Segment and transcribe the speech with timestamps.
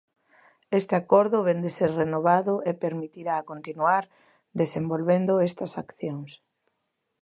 [0.79, 4.03] Este acordo ven de ser renovado e permitirá continuar
[4.61, 6.31] desenvolvendo estas accións.